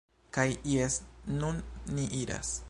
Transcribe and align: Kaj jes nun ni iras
Kaj 0.37 0.45
jes 0.77 0.97
nun 1.43 1.61
ni 1.99 2.09
iras 2.25 2.55